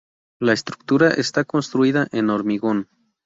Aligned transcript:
La 0.39 0.53
estructura 0.53 1.11
está 1.11 1.43
construida 1.43 2.07
en 2.11 2.31
hormigón. 2.31 2.89